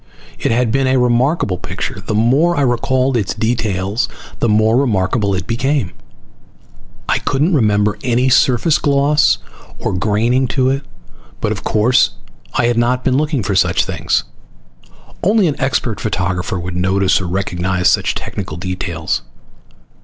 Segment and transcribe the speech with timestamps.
[0.39, 2.01] It had been a remarkable picture.
[2.03, 5.91] The more I recalled its details the more remarkable it became.
[7.07, 9.37] I couldn't remember any surface gloss
[9.77, 10.81] or graining to it,
[11.39, 12.15] but of course
[12.55, 14.23] I had not been looking for such things.
[15.21, 19.21] Only an expert photographer would notice or recognize such technical details.